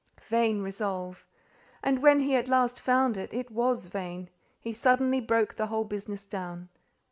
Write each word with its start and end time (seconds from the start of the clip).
Vain 0.19 0.63
resolve! 0.63 1.27
And 1.83 2.01
when 2.01 2.21
he 2.21 2.35
at 2.35 2.47
last 2.47 2.79
found 2.79 3.17
it 3.17 3.51
was 3.51 3.85
vain, 3.85 4.31
he 4.59 4.73
suddenly 4.73 5.21
broke 5.21 5.53
the 5.53 5.67
whole 5.67 5.85
business 5.85 6.25
down. 6.25 6.69